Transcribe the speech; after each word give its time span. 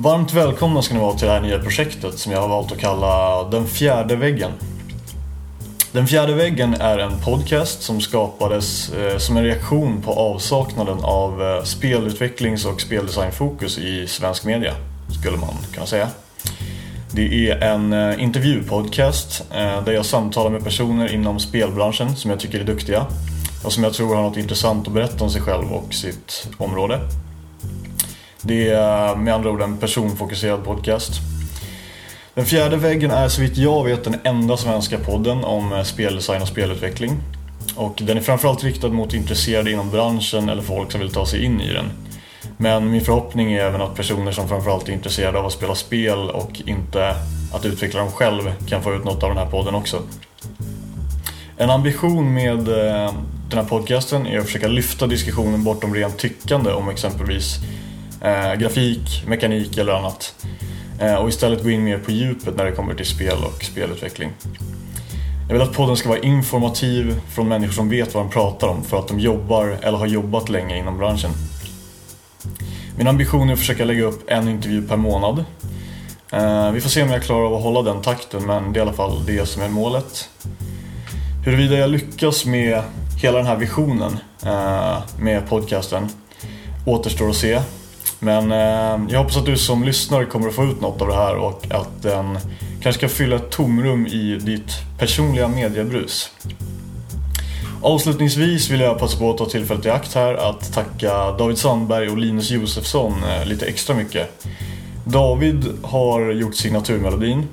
Varmt 0.00 0.32
välkomna 0.32 0.82
ska 0.82 0.94
ni 0.94 1.00
vara 1.00 1.16
till 1.16 1.26
det 1.26 1.32
här 1.32 1.40
nya 1.40 1.58
projektet 1.58 2.18
som 2.18 2.32
jag 2.32 2.40
har 2.40 2.48
valt 2.48 2.72
att 2.72 2.78
kalla 2.78 3.44
Den 3.44 3.66
fjärde 3.66 4.16
väggen. 4.16 4.50
Den 5.92 6.06
fjärde 6.06 6.34
väggen 6.34 6.74
är 6.74 6.98
en 6.98 7.20
podcast 7.20 7.82
som 7.82 8.00
skapades 8.00 8.92
eh, 8.92 9.18
som 9.18 9.36
en 9.36 9.44
reaktion 9.44 10.02
på 10.02 10.12
avsaknaden 10.12 10.98
av 11.02 11.42
eh, 11.42 11.62
spelutvecklings 11.62 12.64
och 12.64 12.80
speldesignfokus 12.80 13.78
i 13.78 14.06
svensk 14.06 14.44
media, 14.44 14.74
skulle 15.20 15.36
man 15.36 15.54
kunna 15.72 15.86
säga. 15.86 16.08
Det 17.12 17.50
är 17.50 17.62
en 17.62 17.92
eh, 17.92 18.22
intervjupodcast 18.22 19.44
där 19.84 19.92
jag 19.92 20.06
samtalar 20.06 20.50
med 20.50 20.64
personer 20.64 21.14
inom 21.14 21.40
spelbranschen 21.40 22.16
som 22.16 22.30
jag 22.30 22.40
tycker 22.40 22.60
är 22.60 22.64
duktiga 22.64 23.06
och 23.64 23.72
som 23.72 23.84
jag 23.84 23.92
tror 23.92 24.14
har 24.14 24.22
något 24.22 24.36
intressant 24.36 24.86
att 24.86 24.94
berätta 24.94 25.24
om 25.24 25.30
sig 25.30 25.42
själv 25.42 25.72
och 25.72 25.94
sitt 25.94 26.48
område. 26.58 27.00
Det 28.42 28.70
är 28.70 29.08
eh, 29.08 29.16
med 29.16 29.34
andra 29.34 29.50
ord 29.50 29.62
en 29.62 29.78
personfokuserad 29.78 30.64
podcast. 30.64 31.12
Den 32.34 32.46
fjärde 32.46 32.76
väggen 32.76 33.10
är 33.10 33.28
så 33.28 33.40
vitt 33.40 33.56
jag 33.56 33.84
vet 33.84 34.04
den 34.04 34.16
enda 34.24 34.56
svenska 34.56 34.98
podden 34.98 35.44
om 35.44 35.72
eh, 35.72 35.82
speldesign 35.82 36.42
och 36.42 36.48
spelutveckling. 36.48 37.16
Och 37.76 38.00
den 38.02 38.16
är 38.16 38.20
framförallt 38.20 38.64
riktad 38.64 38.88
mot 38.88 39.14
intresserade 39.14 39.70
inom 39.70 39.90
branschen 39.90 40.48
eller 40.48 40.62
folk 40.62 40.92
som 40.92 41.00
vill 41.00 41.12
ta 41.12 41.26
sig 41.26 41.44
in 41.44 41.60
i 41.60 41.72
den. 41.72 41.90
Men 42.56 42.90
min 42.90 43.00
förhoppning 43.00 43.52
är 43.52 43.60
även 43.60 43.80
att 43.80 43.94
personer 43.94 44.32
som 44.32 44.48
framförallt 44.48 44.88
är 44.88 44.92
intresserade 44.92 45.38
av 45.38 45.46
att 45.46 45.52
spela 45.52 45.74
spel 45.74 46.30
och 46.30 46.62
inte 46.66 47.14
att 47.52 47.64
utveckla 47.64 48.00
dem 48.00 48.10
själv 48.10 48.52
kan 48.68 48.82
få 48.82 48.94
ut 48.94 49.04
något 49.04 49.22
av 49.22 49.28
den 49.28 49.38
här 49.38 49.50
podden 49.50 49.74
också. 49.74 50.02
En 51.56 51.70
ambition 51.70 52.34
med 52.34 52.68
eh, 52.68 53.12
den 53.50 53.58
här 53.58 53.64
podcasten 53.64 54.26
är 54.26 54.38
att 54.38 54.46
försöka 54.46 54.68
lyfta 54.68 55.06
diskussionen 55.06 55.64
bortom 55.64 55.94
rent 55.94 56.18
tyckande 56.18 56.72
om 56.72 56.88
exempelvis 56.88 57.58
eh, 58.22 58.54
grafik, 58.54 59.24
mekanik 59.26 59.78
eller 59.78 59.92
annat. 59.92 60.46
Eh, 61.00 61.14
och 61.14 61.28
istället 61.28 61.62
gå 61.62 61.70
in 61.70 61.84
mer 61.84 61.98
på 61.98 62.10
djupet 62.10 62.56
när 62.56 62.64
det 62.64 62.72
kommer 62.72 62.94
till 62.94 63.06
spel 63.06 63.38
och 63.44 63.64
spelutveckling. 63.64 64.32
Jag 65.48 65.52
vill 65.52 65.62
att 65.62 65.72
podden 65.72 65.96
ska 65.96 66.08
vara 66.08 66.18
informativ 66.18 67.20
från 67.34 67.48
människor 67.48 67.72
som 67.72 67.88
vet 67.88 68.14
vad 68.14 68.24
de 68.24 68.30
pratar 68.30 68.68
om 68.68 68.84
för 68.84 68.98
att 68.98 69.08
de 69.08 69.20
jobbar 69.20 69.78
eller 69.82 69.98
har 69.98 70.06
jobbat 70.06 70.48
länge 70.48 70.78
inom 70.78 70.98
branschen. 70.98 71.30
Min 72.96 73.08
ambition 73.08 73.48
är 73.48 73.52
att 73.52 73.58
försöka 73.58 73.84
lägga 73.84 74.04
upp 74.04 74.30
en 74.30 74.48
intervju 74.48 74.88
per 74.88 74.96
månad. 74.96 75.44
Eh, 76.32 76.70
vi 76.70 76.80
får 76.80 76.88
se 76.88 77.02
om 77.02 77.10
jag 77.10 77.22
klarar 77.22 77.46
av 77.46 77.54
att 77.54 77.62
hålla 77.62 77.82
den 77.82 78.02
takten 78.02 78.46
men 78.46 78.72
det 78.72 78.78
är 78.78 78.80
i 78.80 78.82
alla 78.82 78.92
fall 78.92 79.26
det 79.26 79.46
som 79.46 79.62
är 79.62 79.68
målet. 79.68 80.28
Huruvida 81.44 81.76
jag 81.76 81.90
lyckas 81.90 82.46
med 82.46 82.82
hela 83.22 83.38
den 83.38 83.46
här 83.46 83.56
visionen 83.56 84.18
eh, 84.46 84.98
med 85.18 85.48
podcasten 85.48 86.08
återstår 86.86 87.30
att 87.30 87.36
se. 87.36 87.60
Men 88.20 88.52
eh, 88.52 89.12
jag 89.12 89.18
hoppas 89.18 89.36
att 89.36 89.46
du 89.46 89.56
som 89.56 89.84
lyssnare 89.84 90.24
kommer 90.24 90.48
att 90.48 90.54
få 90.54 90.64
ut 90.64 90.80
något 90.80 91.02
av 91.02 91.08
det 91.08 91.14
här 91.14 91.36
och 91.36 91.66
att 91.70 92.02
den 92.02 92.38
kanske 92.82 93.00
kan 93.00 93.10
fylla 93.10 93.36
ett 93.36 93.50
tomrum 93.50 94.06
i 94.06 94.38
ditt 94.40 94.72
personliga 94.98 95.48
mediebrus. 95.48 96.30
Avslutningsvis 97.82 98.70
vill 98.70 98.80
jag 98.80 98.98
passa 98.98 99.18
på 99.18 99.30
att 99.30 99.38
ta 99.38 99.46
tillfället 99.46 99.86
i 99.86 99.90
akt 99.90 100.14
här 100.14 100.34
att 100.34 100.72
tacka 100.72 101.32
David 101.32 101.58
Sandberg 101.58 102.08
och 102.08 102.18
Linus 102.18 102.50
Josefsson 102.50 103.12
eh, 103.24 103.46
lite 103.46 103.66
extra 103.66 103.96
mycket. 103.96 104.46
David 105.04 105.64
har 105.82 106.30
gjort 106.30 106.54
signaturmelodin 106.54 107.48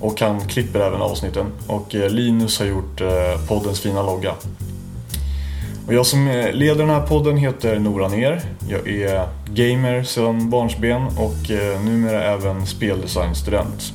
och 0.00 0.20
han 0.20 0.40
klipper 0.40 0.80
även 0.80 1.02
avsnitten 1.02 1.46
och 1.66 1.94
eh, 1.94 2.10
Linus 2.10 2.58
har 2.58 2.66
gjort 2.66 3.00
eh, 3.00 3.46
poddens 3.48 3.80
fina 3.80 4.02
logga. 4.02 4.34
Och 5.88 5.94
jag 5.94 6.06
som 6.06 6.28
eh, 6.28 6.52
leder 6.52 6.78
den 6.78 6.90
här 6.90 7.06
podden 7.06 7.36
heter 7.36 7.78
Nora 7.78 8.08
Ner. 8.08 8.42
Jag 8.68 8.88
är 8.88 9.28
gamer 9.46 10.02
sedan 10.02 10.50
barnsben 10.50 11.02
och 11.02 11.50
eh, 11.50 11.84
numera 11.84 12.24
även 12.24 12.66
speldesignstudent. 12.66 13.92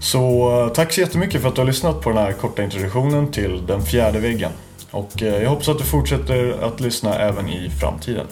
Så 0.00 0.50
eh, 0.62 0.72
tack 0.72 0.92
så 0.92 1.00
jättemycket 1.00 1.40
för 1.40 1.48
att 1.48 1.54
du 1.54 1.60
har 1.60 1.66
lyssnat 1.66 2.00
på 2.00 2.10
den 2.10 2.18
här 2.18 2.32
korta 2.32 2.62
introduktionen 2.62 3.30
till 3.30 3.66
Den 3.66 3.82
fjärde 3.82 4.18
väggen. 4.18 4.50
Och 4.90 5.12
jag 5.22 5.50
hoppas 5.50 5.68
att 5.68 5.78
du 5.78 5.84
fortsätter 5.84 6.62
att 6.62 6.80
lyssna 6.80 7.14
även 7.14 7.48
i 7.48 7.70
framtiden. 7.80 8.26